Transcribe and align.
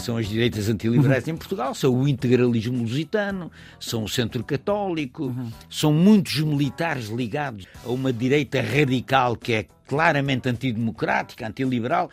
que 0.00 0.06
são 0.06 0.16
as 0.16 0.26
direitas 0.26 0.68
antiliberais 0.68 1.24
uhum. 1.26 1.34
em 1.34 1.36
Portugal, 1.36 1.74
são 1.74 1.94
o 1.94 2.08
integralismo 2.08 2.82
lusitano, 2.82 3.52
são 3.78 4.02
o 4.04 4.08
centro 4.08 4.42
católico, 4.42 5.24
uhum. 5.24 5.52
são 5.68 5.92
muitos 5.92 6.40
militares 6.40 7.08
ligados 7.08 7.66
a 7.84 7.90
uma 7.90 8.10
direita 8.12 8.62
radical 8.62 9.36
que 9.36 9.52
é 9.52 9.66
claramente 9.86 10.48
antidemocrática, 10.48 11.46
antiliberal 11.46 12.10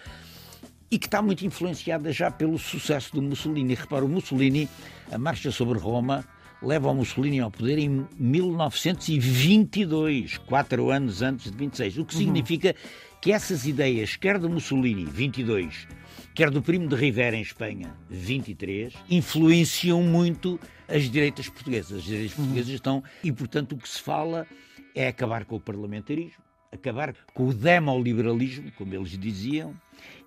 e 0.91 0.99
que 0.99 1.07
está 1.07 1.21
muito 1.21 1.45
influenciada 1.45 2.11
já 2.11 2.29
pelo 2.29 2.59
sucesso 2.59 3.15
do 3.15 3.21
Mussolini. 3.21 3.73
Repara, 3.73 4.03
o 4.03 4.09
Mussolini, 4.09 4.67
a 5.11 5.17
marcha 5.17 5.49
sobre 5.49 5.79
Roma, 5.79 6.25
leva 6.61 6.89
o 6.89 6.95
Mussolini 6.95 7.39
ao 7.39 7.49
poder 7.49 7.77
em 7.77 8.05
1922, 8.19 10.39
quatro 10.39 10.91
anos 10.91 11.21
antes 11.21 11.49
de 11.51 11.57
26, 11.57 11.99
o 11.99 12.05
que 12.05 12.15
uhum. 12.15 12.19
significa 12.19 12.75
que 13.21 13.31
essas 13.31 13.65
ideias, 13.65 14.17
quer 14.17 14.37
do 14.37 14.49
Mussolini, 14.49 15.05
22, 15.05 15.87
quer 16.37 16.51
do 16.51 16.61
Primo 16.61 16.87
de 16.87 16.95
Rivera 16.95 17.35
em 17.35 17.41
Espanha, 17.41 17.97
23, 18.11 18.93
influenciam 19.09 20.03
muito 20.03 20.59
as 20.87 21.09
direitas 21.09 21.49
portuguesas. 21.49 21.97
As 21.97 22.03
direitas 22.03 22.37
uhum. 22.37 22.43
portuguesas 22.43 22.73
estão, 22.75 23.03
e 23.23 23.31
portanto 23.31 23.71
o 23.71 23.77
que 23.77 23.89
se 23.89 23.99
fala 23.99 24.45
é 24.93 25.07
acabar 25.07 25.45
com 25.45 25.55
o 25.55 25.59
parlamentarismo, 25.59 26.43
acabar 26.71 27.15
com 27.33 27.47
o 27.47 27.53
demoliberalismo, 27.55 28.71
como 28.73 28.93
eles 28.93 29.17
diziam, 29.17 29.73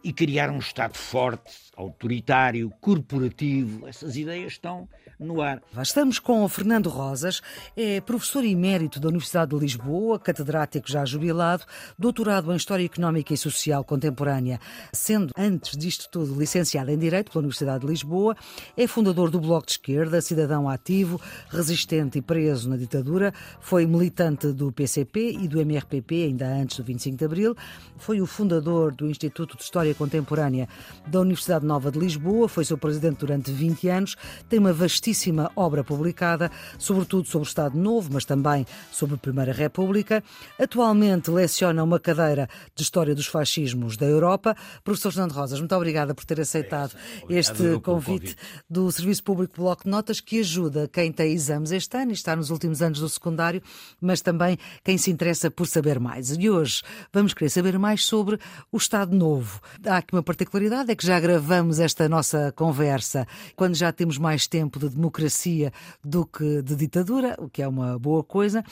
e 0.02 0.12
criar 0.12 0.50
um 0.50 0.58
Estado 0.58 0.96
forte, 0.96 1.52
autoritário, 1.76 2.72
corporativo. 2.80 3.86
Essas 3.86 4.16
ideias 4.16 4.52
estão 4.52 4.88
no 5.20 5.42
ar. 5.42 5.62
Estamos 5.80 6.18
com 6.18 6.42
o 6.42 6.48
Fernando 6.48 6.88
Rosas, 6.88 7.42
é 7.76 8.00
professor 8.00 8.42
emérito 8.42 8.98
da 8.98 9.08
Universidade 9.08 9.50
de 9.50 9.58
Lisboa, 9.58 10.18
catedrático 10.18 10.90
já 10.90 11.04
jubilado, 11.04 11.64
doutorado 11.98 12.50
em 12.52 12.56
História 12.56 12.84
Económica 12.84 13.34
e 13.34 13.36
Social 13.36 13.84
Contemporânea, 13.84 14.58
sendo, 14.92 15.32
antes 15.36 15.76
disto 15.76 16.08
tudo, 16.10 16.38
licenciado 16.38 16.90
em 16.90 16.98
Direito 16.98 17.30
pela 17.30 17.42
Universidade 17.42 17.80
de 17.80 17.86
Lisboa, 17.86 18.34
é 18.76 18.86
fundador 18.86 19.30
do 19.30 19.38
Bloco 19.38 19.66
de 19.66 19.72
Esquerda, 19.72 20.22
cidadão 20.22 20.68
ativo, 20.68 21.20
resistente 21.50 22.18
e 22.18 22.22
preso 22.22 22.70
na 22.70 22.78
ditadura, 22.78 23.34
foi 23.60 23.84
militante 23.84 24.52
do 24.52 24.72
PCP 24.72 25.32
e 25.32 25.46
do 25.46 25.60
MRPP 25.60 26.24
ainda 26.24 26.46
antes 26.46 26.78
do 26.78 26.84
25 26.84 27.18
de 27.18 27.24
Abril, 27.26 27.56
foi 27.98 28.22
o 28.22 28.26
fundador 28.26 28.94
do 28.94 29.06
Instituto 29.06 29.58
de 29.60 29.64
História 29.64 29.94
Contemporânea 29.94 30.66
da 31.06 31.20
Universidade 31.20 31.66
Nova 31.66 31.90
de 31.90 31.98
Lisboa, 31.98 32.48
foi 32.48 32.64
seu 32.64 32.78
presidente 32.78 33.18
durante 33.18 33.52
20 33.52 33.88
anos, 33.88 34.16
tem 34.48 34.58
uma 34.58 34.72
vastíssima 34.72 35.50
obra 35.54 35.84
publicada, 35.84 36.50
sobretudo 36.78 37.28
sobre 37.28 37.46
o 37.46 37.48
Estado 37.48 37.78
Novo, 37.78 38.08
mas 38.12 38.24
também 38.24 38.66
sobre 38.90 39.16
a 39.16 39.18
Primeira 39.18 39.52
República. 39.52 40.24
Atualmente 40.58 41.30
leciona 41.30 41.84
uma 41.84 42.00
cadeira 42.00 42.48
de 42.74 42.82
História 42.82 43.14
dos 43.14 43.26
Fascismos 43.26 43.98
da 43.98 44.06
Europa. 44.06 44.56
Professor 44.82 45.12
Fernando 45.12 45.32
Rosas, 45.32 45.58
muito 45.58 45.74
obrigada 45.74 46.14
por 46.14 46.24
ter 46.24 46.40
aceitado 46.40 46.94
é 47.28 47.34
este 47.34 47.78
convite, 47.80 47.82
convite, 47.82 48.36
do 48.68 48.90
Serviço 48.90 49.22
Público 49.22 49.60
Bloco 49.60 49.84
de 49.84 49.90
Notas, 49.90 50.20
que 50.20 50.40
ajuda 50.40 50.88
quem 50.88 51.12
tem 51.12 51.32
exames 51.32 51.70
este 51.70 51.96
ano 51.98 52.12
e 52.12 52.14
está 52.14 52.34
nos 52.34 52.48
últimos 52.48 52.80
anos 52.80 52.98
do 52.98 53.08
secundário, 53.08 53.62
mas 54.00 54.22
também 54.22 54.56
quem 54.82 54.96
se 54.96 55.10
interessa 55.10 55.50
por 55.50 55.66
saber 55.66 56.00
mais. 56.00 56.30
E 56.30 56.48
hoje 56.48 56.82
vamos 57.12 57.34
querer 57.34 57.50
saber 57.50 57.78
mais 57.78 58.06
sobre 58.06 58.38
o 58.72 58.78
Estado 58.78 59.14
Novo. 59.14 59.49
Há 59.86 59.98
aqui 59.98 60.14
uma 60.14 60.22
particularidade, 60.22 60.90
é 60.90 60.96
que 60.96 61.06
já 61.06 61.18
gravamos 61.18 61.78
esta 61.78 62.08
nossa 62.08 62.52
conversa 62.52 63.26
quando 63.56 63.74
já 63.74 63.92
temos 63.92 64.18
mais 64.18 64.46
tempo 64.46 64.78
de 64.78 64.88
democracia 64.88 65.72
do 66.04 66.26
que 66.26 66.62
de 66.62 66.76
ditadura, 66.76 67.36
o 67.38 67.48
que 67.48 67.62
é 67.62 67.68
uma 67.68 67.98
boa 67.98 68.22
coisa. 68.22 68.64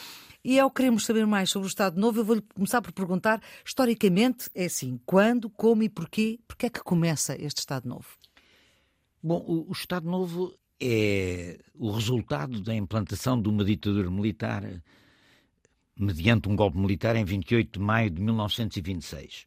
E 0.45 0.59
ao 0.59 0.71
queremos 0.71 1.05
saber 1.05 1.27
mais 1.27 1.51
sobre 1.51 1.67
o 1.67 1.69
Estado 1.69 2.01
Novo, 2.01 2.21
eu 2.21 2.25
vou 2.25 2.43
começar 2.55 2.81
por 2.81 2.93
perguntar, 2.93 3.43
historicamente, 3.65 4.49
é 4.55 4.67
assim, 4.67 5.01
quando, 5.05 5.51
como 5.51 5.83
e 5.83 5.89
porquê, 5.89 6.39
porquê 6.47 6.67
é 6.67 6.71
que 6.71 6.83
começa 6.83 7.35
este 7.35 7.59
Estado 7.59 7.89
Novo? 7.89 8.07
Bom, 9.23 9.45
o, 9.47 9.69
o 9.69 9.73
Estado 9.73 10.09
Novo 10.09 10.55
é 10.81 11.59
o 11.75 11.91
resultado 11.91 12.61
da 12.61 12.75
implantação 12.75 13.41
de 13.41 13.49
uma 13.49 13.65
ditadura 13.65 14.11
militar 14.11 14.63
mediante 15.99 16.49
um 16.49 16.55
golpe 16.55 16.79
militar 16.79 17.17
em 17.17 17.25
28 17.25 17.79
de 17.79 17.85
maio 17.85 18.11
de 18.11 18.21
1926. 18.23 19.47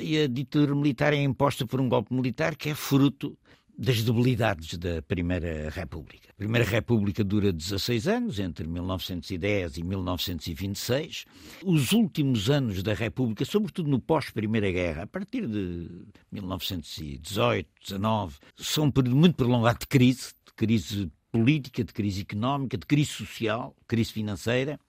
E 0.00 0.22
a, 0.22 0.26
ditadura 0.26 0.74
militar 0.74 1.12
é 1.12 1.22
imposta 1.22 1.66
por 1.66 1.80
um 1.80 1.88
golpe 1.88 2.14
militar 2.14 2.54
que 2.54 2.70
é 2.70 2.74
fruto 2.74 3.36
das 3.78 4.02
debilidades 4.02 4.76
da 4.76 5.00
Primeira 5.02 5.70
República. 5.70 6.30
A 6.30 6.34
Primeira 6.34 6.68
República 6.68 7.22
dura 7.22 7.52
16 7.52 8.08
anos, 8.08 8.40
entre 8.40 8.66
1910 8.66 9.76
e 9.78 9.84
1926. 9.84 11.24
Os 11.64 11.92
últimos 11.92 12.50
anos 12.50 12.82
da 12.82 12.92
República, 12.92 13.44
sobretudo 13.44 13.88
no 13.88 14.00
pós-Primeira 14.00 14.70
Guerra, 14.72 15.04
a 15.04 15.06
partir 15.06 15.46
de 15.46 15.88
1918, 16.32 17.68
19, 17.80 18.36
são 18.56 18.84
um 18.86 18.90
período 18.90 19.16
muito 19.16 19.36
prolongado 19.36 19.78
de 19.78 19.86
crise, 19.86 20.32
de 20.44 20.52
crise 20.56 21.12
política, 21.30 21.84
de 21.84 21.92
crise 21.92 22.22
económica, 22.22 22.76
de 22.76 22.86
crise 22.86 23.10
social, 23.10 23.76
crise 23.86 24.12
financeira. 24.12 24.80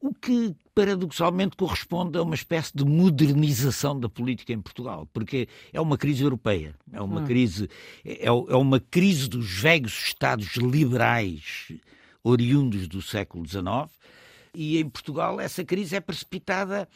O 0.00 0.14
que, 0.14 0.54
paradoxalmente, 0.74 1.56
corresponde 1.56 2.18
a 2.18 2.22
uma 2.22 2.34
espécie 2.34 2.72
de 2.74 2.84
modernização 2.84 3.98
da 3.98 4.08
política 4.08 4.52
em 4.52 4.60
Portugal, 4.60 5.08
porque 5.12 5.48
é 5.72 5.80
uma 5.80 5.96
crise 5.96 6.22
europeia, 6.22 6.74
é 6.92 7.00
uma 7.00 7.20
hum. 7.20 7.24
crise, 7.24 7.68
é, 8.04 8.26
é 8.26 8.56
uma 8.56 8.80
crise 8.80 9.28
dos 9.28 9.48
velhos 9.60 10.06
Estados 10.06 10.56
liberais 10.56 11.72
oriundos 12.22 12.88
do 12.88 13.00
século 13.00 13.46
XIX, 13.46 13.90
e 14.54 14.78
em 14.78 14.88
Portugal 14.88 15.40
essa 15.40 15.64
crise 15.64 15.96
é 15.96 16.00
precipitada 16.00 16.88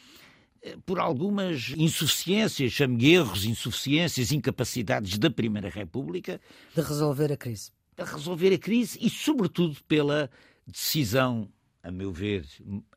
eh, 0.61 0.77
por 0.85 0.99
algumas 0.99 1.73
insuficiências, 1.77 2.71
chame 2.71 3.13
erros, 3.13 3.45
insuficiências, 3.45 4.31
incapacidades 4.31 5.17
da 5.17 5.29
Primeira 5.29 5.69
República. 5.69 6.41
De 6.75 6.81
resolver 6.81 7.31
a 7.31 7.37
crise. 7.37 7.71
De 7.95 8.03
resolver 8.03 8.53
a 8.53 8.57
crise 8.57 8.97
e, 9.01 9.09
sobretudo, 9.09 9.77
pela 9.87 10.29
decisão 10.67 11.47
a 11.83 11.91
meu 11.91 12.11
ver, 12.11 12.45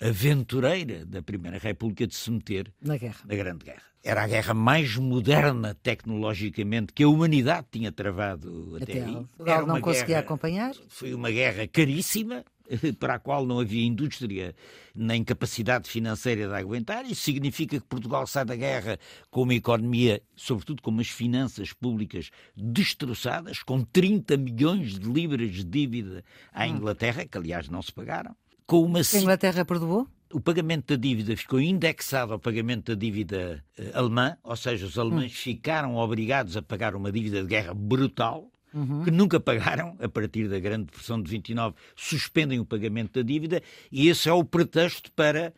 aventureira 0.00 1.04
da 1.06 1.22
Primeira 1.22 1.58
República 1.58 2.06
de 2.06 2.14
se 2.14 2.30
meter 2.30 2.72
na, 2.82 2.96
guerra. 2.96 3.20
na 3.24 3.34
Grande 3.34 3.64
Guerra. 3.64 3.82
Era 4.02 4.24
a 4.24 4.26
guerra 4.26 4.52
mais 4.52 4.96
moderna 4.96 5.74
tecnologicamente 5.82 6.92
que 6.92 7.02
a 7.02 7.08
humanidade 7.08 7.66
tinha 7.70 7.90
travado 7.90 8.76
até, 8.76 8.92
até 8.92 9.04
aí. 9.04 9.14
Portugal 9.14 9.66
não 9.66 9.80
conseguia 9.80 10.06
guerra, 10.06 10.20
acompanhar. 10.20 10.74
Foi 10.88 11.14
uma 11.14 11.30
guerra 11.30 11.66
caríssima, 11.66 12.44
para 12.98 13.14
a 13.14 13.18
qual 13.18 13.46
não 13.46 13.60
havia 13.60 13.84
indústria 13.84 14.54
nem 14.94 15.24
capacidade 15.24 15.88
financeira 15.88 16.48
de 16.48 16.54
aguentar. 16.54 17.06
Isso 17.06 17.22
significa 17.22 17.80
que 17.80 17.86
Portugal 17.86 18.26
sai 18.26 18.44
da 18.44 18.56
guerra 18.56 18.98
com 19.30 19.42
uma 19.42 19.54
economia, 19.54 20.22
sobretudo 20.36 20.82
com 20.82 20.90
umas 20.90 21.08
finanças 21.08 21.72
públicas 21.72 22.30
destroçadas, 22.54 23.62
com 23.62 23.82
30 23.82 24.36
milhões 24.36 24.98
de 24.98 25.08
libras 25.10 25.50
de 25.50 25.64
dívida 25.64 26.22
à 26.52 26.64
hum. 26.64 26.76
Inglaterra, 26.76 27.24
que 27.24 27.38
aliás 27.38 27.68
não 27.68 27.80
se 27.80 27.92
pagaram 27.92 28.36
com 28.66 28.82
uma. 28.82 29.00
A 29.00 29.18
Inglaterra 29.18 29.64
perdoou? 29.64 30.08
O 30.32 30.40
pagamento 30.40 30.96
da 30.96 31.00
dívida 31.00 31.36
ficou 31.36 31.60
indexado 31.60 32.32
ao 32.32 32.38
pagamento 32.38 32.94
da 32.94 33.00
dívida 33.00 33.64
uh, 33.78 33.98
alemã, 33.98 34.36
ou 34.42 34.56
seja, 34.56 34.84
os 34.84 34.98
alemães 34.98 35.32
hum. 35.32 35.34
ficaram 35.36 35.96
obrigados 35.96 36.56
a 36.56 36.62
pagar 36.62 36.96
uma 36.96 37.12
dívida 37.12 37.42
de 37.42 37.48
guerra 37.48 37.72
brutal, 37.72 38.50
uhum. 38.72 39.04
que 39.04 39.10
nunca 39.12 39.38
pagaram, 39.38 39.96
a 40.00 40.08
partir 40.08 40.48
da 40.48 40.58
Grande 40.58 40.86
Depressão 40.86 41.22
de 41.22 41.30
29, 41.30 41.76
suspendem 41.94 42.58
o 42.58 42.64
pagamento 42.64 43.12
da 43.12 43.22
dívida, 43.22 43.62
e 43.92 44.08
esse 44.08 44.28
é 44.28 44.32
o 44.32 44.42
pretexto 44.44 45.12
para 45.12 45.54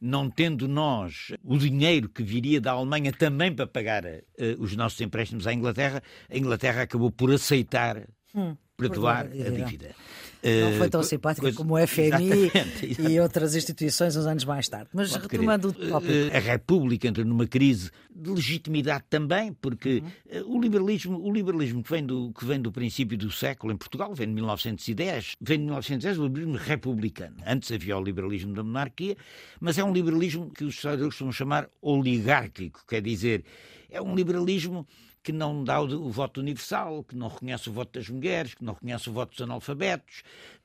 não 0.00 0.30
tendo 0.30 0.68
nós 0.68 1.32
o 1.42 1.58
dinheiro 1.58 2.08
que 2.08 2.22
viria 2.22 2.60
da 2.60 2.72
Alemanha 2.72 3.12
também 3.12 3.52
para 3.52 3.66
pagar 3.66 4.04
uh, 4.04 4.20
os 4.58 4.76
nossos 4.76 5.00
empréstimos 5.00 5.46
à 5.46 5.54
Inglaterra, 5.54 6.02
a 6.30 6.36
Inglaterra 6.36 6.82
acabou 6.82 7.10
por 7.10 7.32
aceitar 7.32 8.06
hum, 8.34 8.54
perdoar 8.76 9.26
a 9.26 9.50
dívida. 9.50 9.94
Não 10.42 10.72
foi 10.78 10.88
tão 10.88 11.00
eh, 11.00 11.04
simpática 11.04 11.42
coisa... 11.42 11.56
como 11.56 11.74
o 11.74 11.86
FMI 11.86 12.08
exatamente, 12.08 13.02
e 13.02 13.20
outras 13.20 13.54
instituições 13.56 14.16
uns 14.16 14.26
anos 14.26 14.44
mais 14.44 14.68
tarde. 14.68 14.88
Mas 14.92 15.10
Pode 15.10 15.22
retomando 15.22 15.72
querer. 15.72 15.86
o 15.86 15.90
tópico. 15.90 16.12
Eh, 16.12 16.36
a 16.36 16.40
República 16.40 17.08
entra 17.08 17.24
numa 17.24 17.46
crise 17.46 17.90
de 18.14 18.30
legitimidade 18.30 19.04
também, 19.10 19.52
porque 19.52 20.02
uhum. 20.02 20.08
Eh, 20.30 20.42
o 20.46 20.60
liberalismo, 20.60 21.18
o 21.18 21.32
liberalismo 21.32 21.82
que, 21.82 21.90
vem 21.90 22.04
do, 22.04 22.32
que 22.32 22.44
vem 22.44 22.60
do 22.60 22.70
princípio 22.70 23.16
do 23.18 23.30
século 23.30 23.72
em 23.72 23.76
Portugal, 23.76 24.14
vem 24.14 24.28
de 24.28 24.34
1910, 24.34 25.36
vem 25.40 25.58
de 25.58 25.64
1910 25.64 26.18
o 26.18 26.22
liberalismo 26.24 26.56
republicano. 26.56 27.36
Antes 27.46 27.72
havia 27.72 27.96
o 27.96 28.02
liberalismo 28.02 28.54
da 28.54 28.62
monarquia, 28.62 29.16
mas 29.60 29.78
é 29.78 29.84
um 29.84 29.92
liberalismo 29.92 30.50
que 30.50 30.64
os 30.64 30.74
historiadores 30.74 31.14
costumam 31.14 31.32
chamar 31.32 31.68
oligárquico, 31.82 32.84
quer 32.86 33.02
dizer, 33.02 33.44
é 33.90 34.00
um 34.00 34.14
liberalismo 34.14 34.86
que 35.28 35.32
não 35.32 35.62
dá 35.62 35.78
o, 35.78 35.84
o, 36.06 36.10
voto 36.10 36.40
universal, 36.40 37.04
que 37.04 37.14
não 37.14 37.28
reconhece 37.28 37.68
o 37.68 37.72
voto 37.72 37.98
das 37.98 38.08
mulheres, 38.08 38.54
que 38.54 38.64
não 38.64 38.72
reconhece 38.72 39.10
o 39.10 39.12
voto 39.12 39.32
dos 39.32 39.42
analfabetos. 39.42 40.22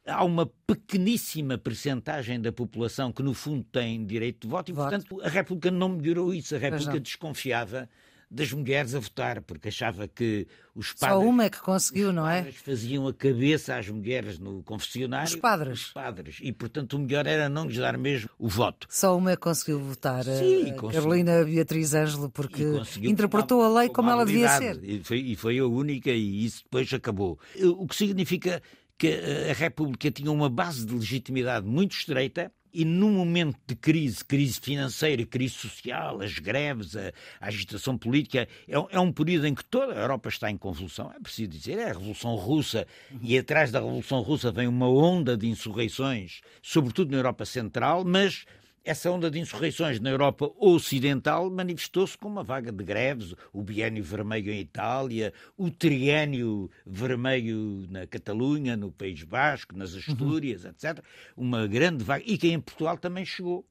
Há 0.07 0.24
uma 0.24 0.45
pequeníssima 0.65 1.57
percentagem 1.57 2.39
da 2.39 2.50
população 2.50 3.12
que, 3.12 3.21
no 3.21 3.33
fundo, 3.33 3.65
tem 3.65 4.06
direito 4.06 4.44
de 4.44 4.48
voto 4.48 4.71
e, 4.71 4.74
voto. 4.74 4.89
portanto, 4.89 5.21
a 5.21 5.27
República 5.27 5.69
não 5.69 5.89
melhorou 5.89 6.33
isso. 6.33 6.56
A 6.56 6.57
República 6.57 6.98
desconfiava 6.98 7.89
das 8.33 8.51
mulheres 8.51 8.95
a 8.95 9.00
votar, 9.00 9.41
porque 9.41 9.68
achava 9.68 10.07
que 10.07 10.47
os 10.74 10.91
padres. 10.91 11.24
Só 11.24 11.30
uma 11.30 11.44
é 11.44 11.50
que 11.50 11.59
conseguiu, 11.62 12.12
não 12.12 12.27
é? 12.27 12.51
faziam 12.51 13.07
a 13.07 13.13
cabeça 13.13 13.75
às 13.75 13.88
mulheres 13.88 14.39
no 14.39 14.63
confessionário. 14.63 15.27
Os 15.27 15.35
padres. 15.35 15.80
Os 15.80 15.94
padres. 15.94 16.38
E, 16.41 16.51
portanto, 16.51 16.94
o 16.94 17.00
melhor 17.00 17.27
era 17.27 17.47
não 17.47 17.68
lhes 17.68 17.77
dar 17.77 17.95
mesmo 17.97 18.30
o 18.39 18.50
voto. 18.50 18.88
Só 18.89 19.15
uma 19.15 19.31
é 19.31 19.35
que 19.35 19.41
conseguiu 19.44 19.80
votar, 19.80 20.24
Sim, 20.24 20.71
a 20.71 20.91
Carolina 20.91 21.44
Beatriz 21.45 21.94
Ângelo, 21.94 22.30
porque 22.30 22.63
interpretou 23.03 23.62
a 23.62 23.81
lei 23.81 23.89
como 23.89 24.09
ela 24.09 24.25
devia 24.25 24.50
ser. 24.57 24.83
E 24.83 25.03
foi, 25.03 25.19
e 25.19 25.35
foi 25.35 25.59
a 25.59 25.65
única, 25.65 26.09
e 26.09 26.45
isso 26.45 26.63
depois 26.63 26.91
acabou. 26.91 27.39
O 27.77 27.88
que 27.88 27.95
significa 27.95 28.62
que 28.97 29.19
a 29.50 29.53
República 29.53 30.09
tinha 30.09 30.31
uma 30.31 30.50
base 30.50 30.85
de 30.85 30.94
legitimidade 30.94 31.68
muito 31.68 31.91
estreita 31.91 32.51
e 32.74 32.84
num 32.84 33.12
momento 33.12 33.58
de 33.68 33.75
crise, 33.75 34.25
crise 34.25 34.60
financeira, 34.60 35.25
crise 35.25 35.54
social, 35.54 36.22
as 36.22 36.40
greves, 36.40 36.96
a, 36.96 37.12
a 37.40 37.48
agitação 37.48 37.98
política, 37.98 38.48
é, 38.68 38.74
é, 38.90 39.00
um 39.00 39.12
período 39.12 39.46
em 39.46 39.54
que 39.54 39.64
toda 39.64 39.94
a 39.94 40.02
Europa 40.02 40.30
está 40.30 40.50
em 40.50 40.58
convulsão. 40.58 41.12
É 41.16 41.20
preciso 41.20 41.50
dizer, 41.50 41.78
é 41.78 41.84
a 41.86 41.94
Revolução 41.94 42.36
Russa, 42.36 42.88
e 43.22 43.38
atrás 43.38 43.72
da 43.72 43.80
Revolução 43.80 44.22
Russa 44.22 44.52
vem 44.52 44.68
uma 44.68 44.90
onda 44.90 45.38
de 45.38 45.48
insurreições, 45.48 46.42
sobretudo 46.62 47.12
na 47.12 47.18
Europa 47.18 47.46
Central, 47.46 48.04
mas 48.04 48.46
essa 48.83 49.09
onda 49.09 49.31
de 49.31 49.39
insurreições 49.39 50.00
na 50.00 50.09
Europa 50.09 50.51
Ocidental 50.57 51.50
manifestou-se 51.50 52.18
com 52.18 52.27
uma 52.27 52.44
vaga 52.44 52.71
de 52.71 52.83
greves, 52.83 53.33
o 53.53 53.63
biênio 53.63 54.03
vermelho 54.03 54.51
em 54.51 54.59
Itália, 54.59 55.33
o 55.57 55.71
triênio 55.71 56.69
vermelho 56.85 57.88
na 57.89 58.06
Catalunha, 58.06 58.75
no 58.75 58.91
País 58.91 59.24
Basco, 59.24 59.77
nas 59.77 59.95
Astúrias, 59.95 60.65
uhum. 60.65 60.71
etc. 60.71 61.03
Uma 61.38 61.65
grande 61.65 62.03
vaga, 62.03 62.24
e 62.27 62.38
que 62.38 62.50
em 62.50 62.59
Portugal 62.59 62.97
também 62.97 63.25
chegou 63.25 63.65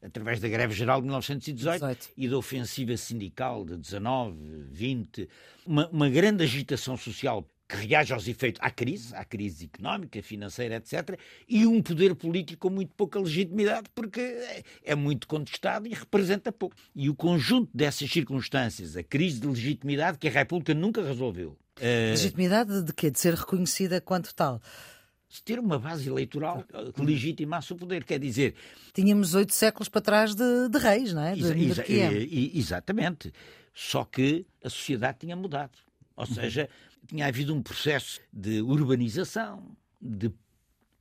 através 0.00 0.40
da 0.40 0.48
greve 0.48 0.74
geral 0.74 1.00
de 1.00 1.06
1918 1.06 1.80
18. 1.80 2.08
e 2.16 2.28
da 2.28 2.36
ofensiva 2.36 2.96
sindical 2.96 3.64
de 3.64 3.76
19, 3.76 4.36
20, 4.70 5.28
uma, 5.64 5.88
uma 5.88 6.08
grande 6.08 6.42
agitação 6.42 6.96
social 6.96 7.46
que 7.72 7.86
reage 7.86 8.12
aos 8.12 8.28
efeitos 8.28 8.60
à 8.62 8.70
crise, 8.70 9.14
à 9.14 9.24
crise 9.24 9.64
económica, 9.72 10.22
financeira, 10.22 10.76
etc., 10.76 11.18
e 11.48 11.66
um 11.66 11.80
poder 11.80 12.14
político 12.14 12.68
com 12.68 12.74
muito 12.74 12.94
pouca 12.94 13.18
legitimidade, 13.18 13.88
porque 13.94 14.20
é 14.84 14.94
muito 14.94 15.26
contestado 15.26 15.88
e 15.88 15.94
representa 15.94 16.52
pouco. 16.52 16.76
E 16.94 17.08
o 17.08 17.14
conjunto 17.14 17.70
dessas 17.74 18.10
circunstâncias, 18.10 18.96
a 18.96 19.02
crise 19.02 19.40
de 19.40 19.46
legitimidade 19.46 20.18
que 20.18 20.28
a 20.28 20.30
República 20.30 20.74
nunca 20.74 21.02
resolveu. 21.02 21.56
Eh, 21.80 22.10
legitimidade 22.10 22.82
de 22.82 22.92
quê? 22.92 23.10
De 23.10 23.18
ser 23.18 23.34
reconhecida 23.34 24.00
quanto 24.00 24.34
tal? 24.34 24.60
de 25.30 25.42
ter 25.42 25.58
uma 25.58 25.78
base 25.78 26.10
eleitoral 26.10 26.62
que 26.94 27.00
legitimasse 27.00 27.72
o 27.72 27.76
poder. 27.76 28.04
Quer 28.04 28.18
dizer. 28.18 28.54
Tínhamos 28.92 29.34
oito 29.34 29.54
séculos 29.54 29.88
para 29.88 30.02
trás 30.02 30.34
de, 30.34 30.68
de 30.68 30.78
reis, 30.78 31.14
não 31.14 31.22
é? 31.22 31.34
De, 31.34 31.40
exa 31.40 31.90
exa 31.90 32.28
exatamente. 32.54 33.32
Só 33.72 34.04
que 34.04 34.44
a 34.62 34.68
sociedade 34.68 35.20
tinha 35.20 35.34
mudado. 35.34 35.72
Ou 36.14 36.26
seja, 36.26 36.68
tinha 37.06 37.26
havido 37.26 37.54
um 37.54 37.62
processo 37.62 38.20
de 38.32 38.60
urbanização, 38.60 39.76
de 40.00 40.32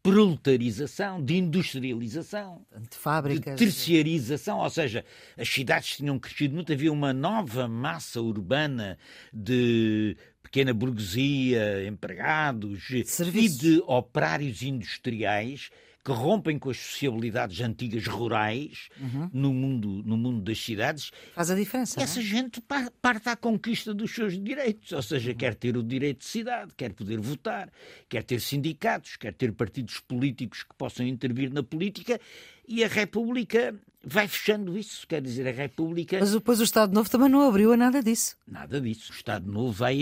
proletarização, 0.04 1.24
de 1.24 1.38
industrialização, 1.38 2.66
de 2.90 2.98
fábricas, 2.98 3.56
de 3.56 3.66
terciarização, 3.66 4.60
ou 4.60 4.70
seja, 4.70 5.06
as 5.38 5.48
cidades 5.48 5.98
tinham 5.98 6.18
crescido 6.18 6.56
muito, 6.56 6.74
havia 6.74 6.92
uma 6.92 7.14
nova 7.14 7.68
massa 7.68 8.20
urbana 8.20 8.98
de 9.32 10.18
pequena 10.42 10.74
burguesia, 10.74 11.88
empregados 11.88 12.84
Serviços. 13.06 13.58
e 13.58 13.60
de 13.60 13.84
operários 13.86 14.64
industriais 14.64 15.70
que 16.04 16.12
rompem 16.12 16.58
com 16.58 16.70
as 16.70 16.78
sociabilidades 16.78 17.62
antigas 17.62 18.08
rurais 18.08 18.90
uhum. 19.00 19.30
no, 19.32 19.54
mundo, 19.54 20.02
no 20.06 20.18
mundo 20.18 20.42
das 20.42 20.60
cidades. 20.60 21.12
Faz 21.34 21.52
a 21.52 21.56
diferença. 21.56 22.02
Essa 22.02 22.20
é? 22.20 22.24
gente 22.24 22.62
parte 23.02 23.30
à 23.30 23.36
conquista 23.36 23.94
dos 23.94 24.14
seus 24.14 24.42
direitos, 24.42 24.92
ou 24.92 25.02
seja, 25.02 25.32
uhum. 25.32 25.38
quer 25.38 25.56
ter 25.56 25.78
o 25.78 25.84
direito 25.84 26.20
de 26.20 26.26
cidade, 26.26 26.74
quer 26.76 26.94
poder 26.94 27.20
votar, 27.20 27.70
quer 28.10 28.24
ter 28.24 28.40
sindicatos, 28.40 29.16
quer 29.16 29.34
ter 29.34 29.52
partidos 29.52 30.00
políticos 30.00 30.64
que 30.64 30.76
possam 30.76 31.06
intervir 31.06 31.52
na 31.52 31.62
política 31.62 32.20
e 32.68 32.84
a 32.84 32.88
República 32.88 33.76
vai 34.04 34.28
fechando 34.28 34.78
isso, 34.78 35.06
quer 35.08 35.22
dizer, 35.22 35.48
a 35.48 35.52
República. 35.52 36.18
Mas 36.20 36.32
depois 36.32 36.60
o 36.60 36.64
Estado 36.64 36.94
Novo 36.94 37.10
também 37.10 37.30
não 37.30 37.48
abriu 37.48 37.72
a 37.72 37.78
nada 37.78 38.02
disso. 38.02 38.36
Nada 38.48 38.82
disso. 38.82 39.12
O 39.12 39.16
Estado 39.16 39.52
Novo 39.52 39.72
vai, 39.72 39.98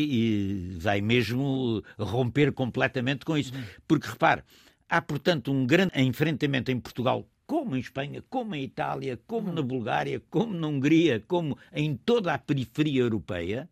vai 0.78 1.02
mesmo 1.02 1.84
romper 1.98 2.52
completamente 2.54 3.25
com 3.25 3.38
isso. 3.38 3.54
Uhum. 3.54 3.63
Porque, 3.88 4.07
repare, 4.07 4.44
Há, 4.89 5.00
portanto, 5.01 5.51
um 5.51 5.68
grande 5.68 5.91
enfrentamento 6.01 6.71
em 6.71 6.80
Portugal, 6.80 7.24
como 7.45 7.75
em 7.75 7.80
Espanha, 7.80 8.24
como 8.27 8.56
em 8.56 8.63
Itália, 8.63 9.19
como 9.27 9.53
na 9.53 9.62
Bulgária, 9.62 10.19
como 10.31 10.51
na 10.56 10.68
Hungria, 10.68 11.24
como 11.27 11.56
em 11.71 11.95
toda 11.95 12.33
a 12.33 12.39
periferia 12.39 13.01
europeia. 13.01 13.69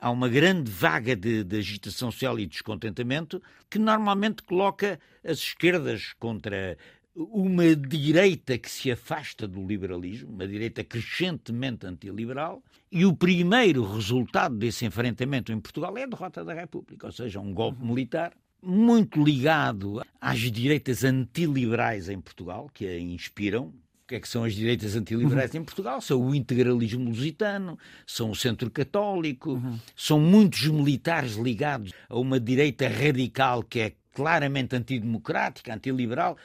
Há 0.00 0.10
uma 0.10 0.28
grande 0.28 0.68
vaga 0.68 1.14
de, 1.14 1.44
de 1.44 1.58
agitação 1.58 2.10
social 2.10 2.40
e 2.40 2.46
descontentamento 2.46 3.40
que 3.70 3.78
normalmente 3.78 4.42
coloca 4.42 4.98
as 5.24 5.38
esquerdas 5.38 6.12
contra 6.18 6.76
uma 7.14 7.74
direita 7.76 8.58
que 8.58 8.70
se 8.70 8.90
afasta 8.90 9.46
do 9.46 9.64
liberalismo, 9.64 10.32
uma 10.32 10.46
direita 10.46 10.82
crescentemente 10.82 11.86
antiliberal, 11.86 12.62
e 12.90 13.04
o 13.04 13.14
primeiro 13.14 13.84
resultado 13.84 14.56
desse 14.56 14.84
enfrentamento 14.84 15.52
em 15.52 15.60
Portugal 15.60 15.96
é 15.98 16.02
a 16.02 16.06
derrota 16.06 16.44
da 16.44 16.54
República, 16.54 17.06
ou 17.06 17.12
seja, 17.12 17.40
um 17.40 17.52
golpe 17.52 17.84
militar 17.84 18.32
muito 18.62 19.22
ligado 19.22 20.02
às 20.20 20.38
direitas 20.38 21.04
antiliberais 21.04 22.08
em 22.08 22.20
Portugal, 22.20 22.70
que 22.72 22.86
a 22.86 22.98
inspiram. 22.98 23.66
O 23.66 24.08
que 24.08 24.14
é 24.14 24.20
que 24.20 24.28
são 24.28 24.42
as 24.42 24.54
direitas 24.54 24.96
antiliberais 24.96 25.52
uhum. 25.52 25.60
em 25.60 25.64
Portugal? 25.64 26.00
São 26.00 26.20
o 26.20 26.34
integralismo 26.34 27.10
lusitano, 27.10 27.78
são 28.06 28.30
o 28.30 28.34
centro 28.34 28.70
católico, 28.70 29.52
uhum. 29.52 29.78
são 29.94 30.18
muitos 30.18 30.66
militares 30.66 31.34
ligados 31.34 31.92
a 32.08 32.18
uma 32.18 32.40
direita 32.40 32.88
radical 32.88 33.62
que 33.62 33.80
é 33.80 33.92
claramente 34.14 34.74
antidemocrática, 34.74 35.74
antiliberal 35.74 36.38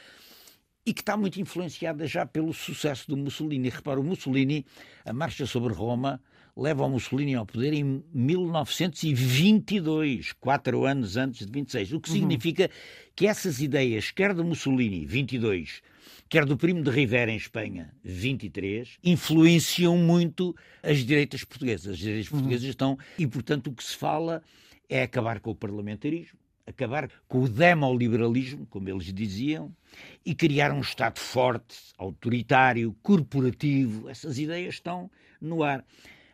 e 0.85 0.93
que 0.93 1.01
está 1.01 1.15
muito 1.15 1.39
influenciada 1.39 2.05
já 2.05 2.25
pelo 2.25 2.53
sucesso 2.53 3.07
do 3.07 3.15
Mussolini. 3.15 3.69
Repara, 3.69 3.99
o 3.99 4.03
Mussolini, 4.03 4.65
a 5.05 5.13
marcha 5.13 5.45
sobre 5.45 5.73
Roma, 5.73 6.19
leva 6.55 6.85
o 6.85 6.89
Mussolini 6.89 7.35
ao 7.35 7.45
poder 7.45 7.73
em 7.73 8.03
1922, 8.13 10.31
quatro 10.33 10.85
anos 10.85 11.17
antes 11.17 11.45
de 11.45 11.51
26. 11.51 11.91
O 11.93 11.99
que 11.99 12.09
uhum. 12.09 12.15
significa 12.15 12.69
que 13.15 13.27
essas 13.27 13.61
ideias, 13.61 14.09
quer 14.11 14.33
do 14.33 14.43
Mussolini, 14.43 15.05
22, 15.05 15.81
quer 16.29 16.45
do 16.45 16.57
Primo 16.57 16.83
de 16.83 16.91
Rivera 16.91 17.31
em 17.31 17.37
Espanha, 17.37 17.93
23, 18.03 18.97
influenciam 19.03 19.97
muito 19.97 20.55
as 20.81 20.99
direitas 20.99 21.43
portuguesas. 21.43 21.93
As 21.93 21.99
direitas 21.99 22.31
uhum. 22.31 22.39
portuguesas 22.39 22.69
estão. 22.69 22.97
E, 23.17 23.25
portanto, 23.25 23.67
o 23.67 23.73
que 23.73 23.83
se 23.83 23.95
fala 23.95 24.43
é 24.89 25.03
acabar 25.03 25.39
com 25.39 25.51
o 25.51 25.55
parlamentarismo, 25.55 26.37
acabar 26.65 27.09
com 27.27 27.43
o 27.43 27.49
demoliberalismo, 27.49 28.65
como 28.67 28.89
eles 28.89 29.13
diziam, 29.13 29.73
e 30.25 30.33
criar 30.33 30.71
um 30.71 30.81
Estado 30.81 31.19
forte, 31.19 31.77
autoritário, 31.97 32.95
corporativo. 33.01 34.09
Essas 34.09 34.37
ideias 34.37 34.75
estão 34.75 35.09
no 35.39 35.63
ar. 35.63 35.85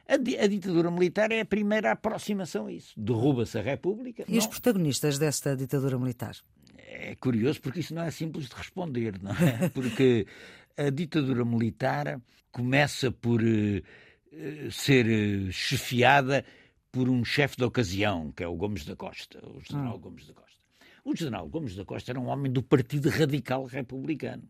A, 0.07 0.13
a, 0.13 0.47
ditadura 0.47 0.89
militar 0.89 1.31
é 1.31 1.41
a 1.41 1.45
primeira 1.45 1.91
aproximação 1.91 2.67
a 2.67 2.71
isso. 2.71 2.93
Derruba-se 2.97 3.57
a 3.57 3.61
República. 3.61 4.23
E 4.27 4.31
não... 4.31 4.39
os 4.39 4.47
protagonistas 4.47 5.19
desta 5.19 5.55
ditadura 5.55 5.99
militar? 5.99 6.35
É 6.77 7.15
curioso 7.15 7.61
porque 7.61 7.81
isso 7.81 7.93
não 7.93 8.03
é 8.03 8.11
simples 8.11 8.47
de 8.47 8.55
responder, 8.55 9.21
não 9.21 9.31
é? 9.31 9.69
Porque 9.69 10.25
a 10.75 10.89
ditadura 10.89 11.45
militar 11.45 12.19
começa 12.51 13.11
por 13.11 13.41
uh, 13.41 14.71
ser 14.71 15.05
uh, 15.05 15.51
chefiada 15.51 16.43
por 16.91 17.09
um 17.09 17.23
chefe 17.23 17.57
da 17.57 17.67
ocasião, 17.67 18.31
que 18.31 18.43
é 18.43 18.47
o 18.47 18.55
Gomes 18.55 18.85
da 18.85 18.95
Costa, 18.95 19.39
o 19.45 19.61
general 19.61 19.97
hum. 19.97 19.99
Gomes 19.99 20.27
da 20.27 20.33
Costa. 20.33 20.49
O 21.03 21.15
general 21.15 21.47
Gomes 21.47 21.75
da 21.75 21.85
Costa 21.85 22.11
era 22.11 22.19
um 22.19 22.27
homem 22.27 22.51
do 22.51 22.61
Partido 22.61 23.09
Radical 23.09 23.65
Republicano, 23.65 24.43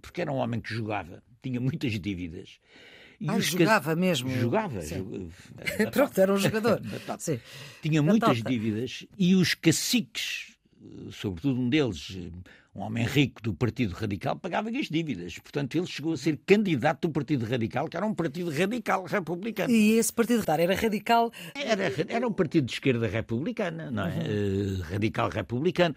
porque 0.00 0.22
era 0.22 0.32
um 0.32 0.36
homem 0.36 0.60
que 0.60 0.74
jogava, 0.74 1.22
tinha 1.42 1.60
muitas 1.60 1.98
dívidas 2.00 2.60
e 3.22 3.30
ah, 3.30 3.38
jogava 3.38 3.94
mesmo? 3.94 4.28
Jogava. 4.30 4.80
Pronto, 5.92 6.20
era 6.20 6.32
um 6.32 6.36
jogador. 6.36 6.82
Sim. 7.20 7.38
Tinha 7.80 8.02
muitas 8.02 8.42
dívidas 8.42 9.06
e 9.16 9.36
os 9.36 9.54
caciques, 9.54 10.56
sobretudo 11.12 11.60
um 11.60 11.68
deles, 11.68 12.18
um 12.74 12.80
homem 12.80 13.04
rico 13.04 13.42
do 13.42 13.52
Partido 13.52 13.94
Radical, 13.94 14.36
pagava-lhe 14.36 14.78
as 14.78 14.88
dívidas. 14.88 15.38
Portanto, 15.38 15.76
ele 15.76 15.86
chegou 15.86 16.14
a 16.14 16.16
ser 16.16 16.40
candidato 16.46 17.08
do 17.08 17.12
Partido 17.12 17.44
Radical, 17.44 17.86
que 17.86 17.96
era 17.96 18.06
um 18.06 18.14
partido 18.14 18.50
radical 18.50 19.04
republicano. 19.04 19.72
E 19.72 19.98
esse 19.98 20.12
partido 20.12 20.42
era 20.48 20.74
radical? 20.74 21.30
Era, 21.54 21.92
era 22.08 22.26
um 22.26 22.32
partido 22.32 22.66
de 22.66 22.72
esquerda 22.72 23.06
republicana, 23.06 23.90
não 23.90 24.06
é? 24.06 24.16
Uhum. 24.16 24.78
Uh, 24.78 24.82
radical 24.82 25.28
republicano. 25.28 25.94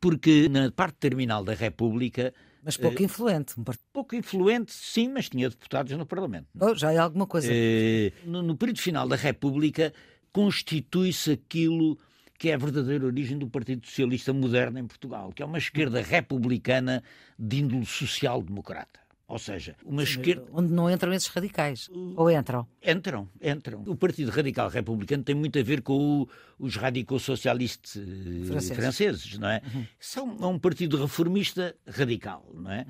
Porque 0.00 0.48
na 0.48 0.70
parte 0.70 0.96
terminal 0.98 1.42
da 1.42 1.54
República 1.54 2.32
mas 2.62 2.76
pouco 2.76 3.00
uh, 3.00 3.04
influente. 3.04 3.54
Pouco 3.92 4.16
influente, 4.16 4.72
sim, 4.72 5.08
mas 5.08 5.28
tinha 5.28 5.48
deputados 5.48 5.96
no 5.96 6.04
Parlamento. 6.04 6.48
Oh, 6.60 6.74
já 6.74 6.92
é 6.92 6.98
alguma 6.98 7.24
coisa. 7.24 7.50
Uh, 7.50 8.28
no, 8.28 8.42
no 8.42 8.56
período 8.56 8.80
final 8.80 9.06
da 9.06 9.14
República 9.14 9.92
constitui-se 10.32 11.32
aquilo 11.32 11.96
que 12.38 12.50
é 12.50 12.54
a 12.54 12.58
verdadeira 12.58 13.06
origem 13.06 13.38
do 13.38 13.48
Partido 13.48 13.86
Socialista 13.86 14.32
moderno 14.32 14.78
em 14.78 14.86
Portugal, 14.86 15.32
que 15.32 15.42
é 15.42 15.46
uma 15.46 15.58
esquerda 15.58 16.00
republicana 16.00 17.02
de 17.38 17.58
índole 17.58 17.86
social-democrata. 17.86 19.06
Ou 19.28 19.40
seja, 19.40 19.74
uma 19.84 20.06
Sim, 20.06 20.12
esquerda. 20.12 20.46
Onde 20.52 20.72
não 20.72 20.88
entram 20.88 21.12
esses 21.12 21.26
radicais. 21.28 21.90
Ou 22.14 22.30
entram? 22.30 22.64
Entram, 22.80 23.28
entram. 23.42 23.82
O 23.84 23.96
Partido 23.96 24.30
Radical 24.30 24.68
Republicano 24.68 25.24
tem 25.24 25.34
muito 25.34 25.58
a 25.58 25.62
ver 25.64 25.82
com 25.82 26.22
o, 26.22 26.28
os 26.58 26.76
radicaux-socialistas 26.76 27.96
eh, 27.96 28.46
Franceses. 28.46 28.76
franceses. 28.76 29.38
não 29.38 29.48
é? 29.48 29.60
São, 29.98 30.36
é 30.40 30.46
um 30.46 30.58
partido 30.60 30.96
reformista 30.96 31.74
radical, 31.88 32.48
não 32.54 32.70
é? 32.70 32.86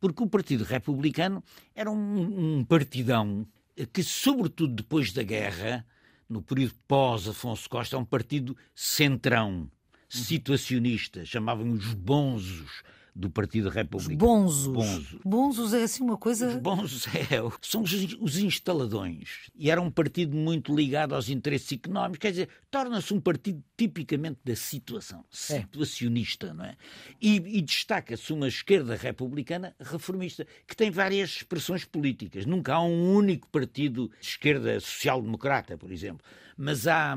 Porque 0.00 0.22
o 0.22 0.26
Partido 0.26 0.64
Republicano 0.64 1.44
era 1.74 1.90
um, 1.90 2.58
um 2.60 2.64
partidão 2.64 3.46
que, 3.92 4.02
sobretudo 4.02 4.74
depois 4.74 5.12
da 5.12 5.22
guerra, 5.22 5.84
no 6.28 6.42
período 6.42 6.74
pós-Afonso 6.88 7.68
Costa, 7.68 7.96
é 7.96 7.98
um 7.98 8.04
partido 8.04 8.56
centrão, 8.74 9.70
situacionista, 10.08 11.24
chamavam 11.24 11.70
os 11.72 11.92
bonzos 11.94 12.82
do 13.14 13.30
Partido 13.30 13.68
Os 13.68 13.74
Republicano. 13.74 14.18
bonzos. 14.18 14.66
Bonzo. 14.66 15.20
Bonzos 15.24 15.72
é 15.72 15.84
assim 15.84 16.02
uma 16.02 16.14
Os 16.14 16.20
coisa. 16.20 16.58
bons 16.58 17.06
é, 17.08 17.40
são 17.62 17.82
os, 17.82 17.92
os 18.20 18.38
instaladões. 18.38 19.50
E 19.54 19.70
era 19.70 19.80
um 19.80 19.90
partido 19.90 20.36
muito 20.36 20.74
ligado 20.74 21.14
aos 21.14 21.28
interesses 21.28 21.70
económicos. 21.72 22.18
Quer 22.18 22.30
dizer, 22.30 22.48
torna-se 22.70 23.14
um 23.14 23.20
partido 23.20 23.62
tipicamente 23.76 24.40
da 24.44 24.56
situação, 24.56 25.24
situacionista, 25.30 26.52
não 26.52 26.64
é? 26.64 26.76
E, 27.20 27.36
e 27.36 27.62
destaca-se 27.62 28.32
uma 28.32 28.48
esquerda 28.48 28.96
republicana 28.96 29.74
reformista, 29.78 30.46
que 30.66 30.74
tem 30.76 30.90
várias 30.90 31.30
expressões 31.30 31.84
políticas. 31.84 32.44
Nunca 32.46 32.74
há 32.74 32.82
um 32.82 33.14
único 33.14 33.48
partido 33.48 34.10
de 34.20 34.26
esquerda 34.26 34.80
social-democrata, 34.80 35.78
por 35.78 35.92
exemplo. 35.92 36.24
Mas 36.56 36.86
há 36.86 37.16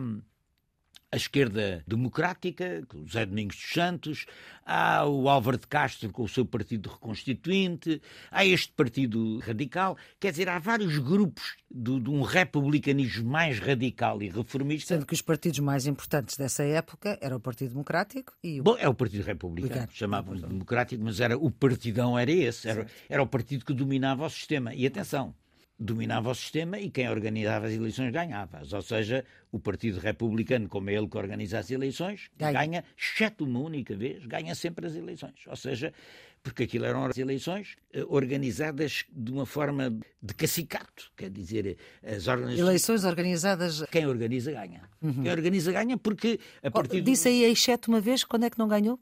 a 1.10 1.16
esquerda 1.16 1.84
democrática, 1.88 2.84
com 2.88 2.98
o 3.00 3.08
José 3.08 3.26
Domingos 3.26 3.56
dos 3.56 3.72
Santos, 3.72 4.26
há 4.66 5.06
o 5.06 5.30
Álvaro 5.30 5.58
de 5.58 5.66
Castro 5.66 6.12
com 6.12 6.24
o 6.24 6.28
seu 6.28 6.46
partido 6.46 6.90
reconstituinte, 6.90 8.02
há 8.30 8.46
este 8.46 8.74
partido 8.74 9.40
radical. 9.40 9.98
Quer 10.20 10.32
dizer, 10.32 10.50
há 10.50 10.60
vários 10.60 10.98
grupos 10.98 11.56
do- 11.72 12.00
de 12.00 12.10
um 12.10 12.22
republicanismo 12.24 13.30
mais 13.30 13.58
radical 13.60 14.22
e 14.22 14.30
reformista. 14.30 14.96
Sendo 14.96 15.06
que 15.06 15.14
os 15.14 15.22
partidos 15.22 15.60
mais 15.60 15.88
importantes 15.88 16.36
dessa 16.36 16.64
época 16.64 17.18
era 17.22 17.36
o 17.38 17.40
Partido 17.40 17.70
Democrático 17.70 18.34
e 18.44 18.60
o. 18.60 18.64
Bom, 18.64 18.76
é 18.78 18.90
o 18.90 18.94
Partido 18.94 19.24
Republicano, 19.24 19.88
chamavam-lhe 19.92 20.42
democrático, 20.42 21.02
mas 21.04 21.20
era 21.22 21.38
o 21.38 21.50
partidão 21.50 22.20
era 22.20 22.32
esse, 22.32 22.68
era, 22.68 22.86
era 23.10 23.24
o 23.24 23.28
partido 23.28 23.64
que 23.64 23.74
dominava 23.74 24.26
o 24.26 24.30
sistema. 24.30 24.74
E 24.76 24.86
atenção, 24.86 25.34
dominava 25.80 26.32
o 26.32 26.36
sistema 26.36 26.80
e 26.80 26.90
quem 26.90 27.08
organizava 27.10 27.68
as 27.68 27.74
eleições 27.74 28.12
ganhava. 28.12 28.62
Ou 28.72 28.82
seja, 28.82 29.24
o 29.52 29.60
Partido 29.60 30.00
Republicano, 30.00 30.68
como 30.68 30.90
é 30.90 30.94
ele 30.96 31.08
que 31.08 31.18
organiza 31.18 31.60
as 31.60 31.70
eleições, 31.70 32.30
Ganha. 32.38 32.52
ganha, 32.54 32.84
exceto 32.98 33.46
uma 33.46 33.60
única 33.60 33.96
vez, 33.96 34.26
ganha 34.26 34.56
sempre 34.56 34.88
as 34.88 34.96
eleições. 34.96 35.36
Ou 35.46 35.56
seja, 35.56 35.94
porque 36.42 36.64
aquilo 36.64 36.86
eram 36.86 37.04
as 37.06 37.18
eleições 37.18 37.76
eh, 37.94 38.04
organizadas 38.08 39.06
de 39.12 39.32
uma 39.32 39.46
forma 39.46 39.96
de 40.22 40.34
cacicato, 40.34 41.12
quer 41.16 41.30
dizer, 41.30 41.78
as 42.04 42.28
organizações... 42.28 42.60
Eleições 42.68 43.04
organizadas. 43.04 43.84
Quem 43.92 44.06
organiza 44.08 44.52
ganha. 44.52 44.82
Quem 45.02 45.30
organiza 45.32 45.72
ganha 45.72 45.98
porque 45.98 46.40
a 46.64 46.72
partir 46.72 47.02
do- 47.02 47.06
Disse 47.12 47.28
aí, 47.28 47.44
exceto 47.44 47.92
uma 47.92 48.00
vez, 48.02 48.24
quando 48.24 48.46
é 48.46 48.50
que 48.50 48.58
não 48.58 48.68
ganhou? 48.68 49.00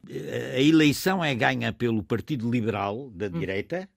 a 0.55 0.59
eleição 0.61 1.23
é 1.23 1.33
ganha 1.35 1.71
pelo 1.71 2.03
Partido 2.03 2.49
Liberal 2.51 3.09
da 3.11 3.27
direita, 3.27 3.87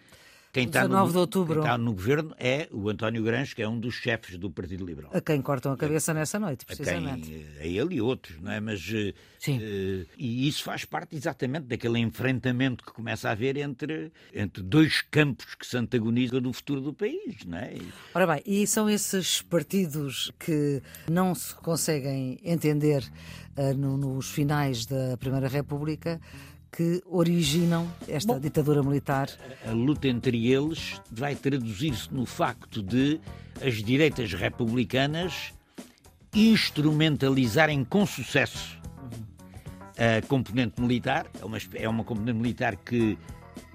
40. 0.49 0.53
Quem 0.53 0.65
está, 0.65 0.81
19 0.81 1.05
no, 1.07 1.11
de 1.11 1.17
outubro. 1.19 1.53
quem 1.55 1.61
está 1.63 1.77
no 1.77 1.93
governo 1.93 2.35
é 2.39 2.67
o 2.71 2.89
António 2.89 3.23
Grange, 3.23 3.53
que 3.55 3.61
é 3.61 3.67
um 3.67 3.79
dos 3.79 3.93
chefes 3.95 4.37
do 4.37 4.49
Partido 4.49 4.85
Liberal. 4.85 5.11
A 5.13 5.21
quem 5.21 5.41
cortam 5.41 5.71
a 5.71 5.77
cabeça 5.77 6.13
nessa 6.13 6.39
noite, 6.39 6.63
A 6.63 6.75
precisamente. 6.75 7.29
quem, 7.29 7.45
a 7.59 7.65
ele 7.65 7.95
e 7.95 8.01
outros, 8.01 8.39
não 8.41 8.51
é? 8.51 8.59
Mas, 8.59 8.81
eh, 8.93 9.13
Sim. 9.39 9.59
eh, 9.61 10.05
e 10.17 10.47
isso 10.47 10.63
faz 10.63 10.85
parte 10.85 11.15
exatamente 11.15 11.65
daquele 11.67 11.99
enfrentamento 11.99 12.83
que 12.83 12.91
começa 12.91 13.29
a 13.29 13.31
haver 13.33 13.57
entre, 13.57 14.11
entre 14.33 14.63
dois 14.63 15.01
campos 15.01 15.53
que 15.55 15.65
se 15.67 15.77
antagonizam 15.77 16.41
no 16.41 16.51
futuro 16.51 16.81
do 16.81 16.93
país, 16.93 17.43
não 17.45 17.57
é? 17.57 17.75
Ora 18.13 18.25
bem, 18.25 18.41
e 18.45 18.65
são 18.65 18.89
esses 18.89 19.41
partidos 19.43 20.31
que 20.39 20.81
não 21.09 21.35
se 21.35 21.53
conseguem 21.55 22.39
entender 22.43 23.03
ah, 23.55 23.73
no- 23.73 23.97
nos 23.97 24.29
finais 24.31 24.85
da 24.85 25.15
Primeira 25.17 25.47
República 25.47 26.19
que 26.71 27.01
originam 27.05 27.87
esta 28.07 28.39
ditadura 28.39 28.83
militar. 28.83 29.29
a 29.67 29.71
luta 29.71 30.07
entre 30.07 30.47
eles 30.51 31.01
vai 31.11 31.35
traduzir-se 31.35 32.13
no 32.13 32.25
facto 32.25 32.81
de 32.81 33.19
as 33.61 33.75
direitas 33.83 34.33
republicanas 34.33 35.53
instrumentalizarem 36.33 37.83
com 37.83 38.05
sucesso 38.05 38.79
a 39.97 40.25
componente 40.27 40.79
militar. 40.79 41.27
É 41.41 41.45
uma, 41.45 41.57
é 41.73 41.89
uma 41.89 42.03
componente 42.03 42.37
militar 42.37 42.75
que 42.77 43.17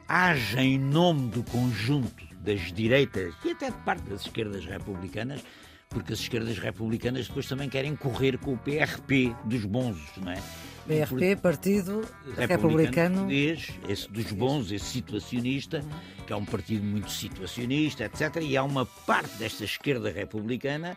age 0.09 0.59
em 0.59 0.79
nome 0.79 1.29
do 1.29 1.43
conjunto 1.43 2.25
das 2.41 2.73
direitas 2.73 3.35
e 3.45 3.51
até 3.51 3.71
de 3.71 3.77
parte 3.79 4.09
das 4.09 4.23
esquerdas 4.23 4.65
republicanas, 4.65 5.43
porque 5.89 6.13
as 6.13 6.21
esquerdas 6.21 6.59
republicanas 6.59 7.27
depois 7.27 7.47
também 7.47 7.69
querem 7.69 7.95
correr 7.97 8.39
com 8.39 8.55
o 8.55 8.59
PRP 8.59 9.35
dos 9.45 9.65
bonzos, 9.65 10.11
não 10.17 10.33
é? 10.33 10.43
PRP, 10.87 11.37
Partido 11.37 12.03
Republicano. 12.37 13.31
esse 13.31 14.09
dos 14.11 14.31
bons, 14.33 14.71
esse 14.71 14.85
situacionista, 14.85 15.85
que 16.27 16.33
é 16.33 16.37
um 16.37 16.45
partido 16.45 16.85
muito 16.85 17.11
situacionista, 17.11 18.05
etc. 18.05 18.37
E 18.43 18.57
há 18.57 18.63
uma 18.63 18.85
parte 18.85 19.37
desta 19.39 19.65
esquerda 19.65 20.11
republicana 20.11 20.97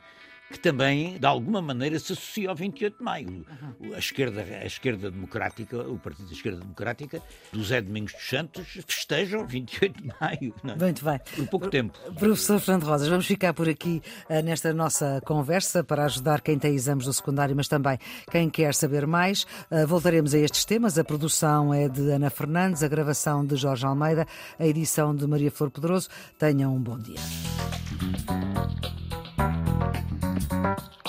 que 0.51 0.59
também, 0.59 1.17
de 1.17 1.25
alguma 1.25 1.61
maneira, 1.61 1.99
se 1.99 2.13
associa 2.13 2.49
ao 2.49 2.55
28 2.55 2.97
de 2.97 3.03
Maio. 3.03 3.45
A 3.93 3.99
esquerda, 3.99 4.41
a 4.41 4.65
esquerda 4.65 5.11
democrática, 5.11 5.77
o 5.79 5.97
Partido 5.99 6.27
da 6.27 6.33
Esquerda 6.33 6.59
Democrática, 6.59 7.21
do 7.51 7.63
Zé 7.63 7.81
Domingos 7.81 8.13
dos 8.13 8.29
Santos, 8.29 8.79
festeja 8.87 9.39
o 9.39 9.45
28 9.45 10.01
de 10.01 10.07
Maio. 10.19 10.55
Não 10.63 10.73
é? 10.73 10.77
Muito 10.77 11.03
bem. 11.03 11.19
Por 11.35 11.47
pouco 11.47 11.69
tempo. 11.69 11.97
Professor 12.13 12.59
Fernando 12.59 12.83
Rosas, 12.83 13.07
vamos 13.07 13.25
ficar 13.25 13.53
por 13.53 13.67
aqui 13.67 14.01
eh, 14.29 14.41
nesta 14.41 14.73
nossa 14.73 15.21
conversa 15.25 15.83
para 15.83 16.05
ajudar 16.05 16.41
quem 16.41 16.57
tem 16.57 16.73
exames 16.73 17.05
do 17.05 17.13
secundário, 17.13 17.55
mas 17.55 17.67
também 17.67 17.97
quem 18.31 18.49
quer 18.49 18.73
saber 18.73 19.05
mais. 19.05 19.45
Eh, 19.69 19.85
voltaremos 19.85 20.33
a 20.33 20.39
estes 20.39 20.63
temas. 20.65 20.97
A 20.97 21.03
produção 21.03 21.73
é 21.73 21.89
de 21.89 22.09
Ana 22.09 22.29
Fernandes, 22.29 22.83
a 22.83 22.87
gravação 22.87 23.45
de 23.45 23.55
Jorge 23.55 23.85
Almeida, 23.85 24.25
a 24.57 24.65
edição 24.65 25.15
de 25.15 25.27
Maria 25.27 25.51
Flor 25.51 25.69
Pedroso. 25.69 26.09
Tenham 26.39 26.73
um 26.73 26.79
bom 26.81 26.97
dia. 26.97 27.17
Thank 30.63 30.79
you. 31.05 31.06